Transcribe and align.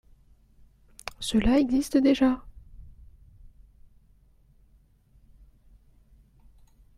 Cela 1.19 1.59
existe 1.59 1.97
déjà 2.01 2.41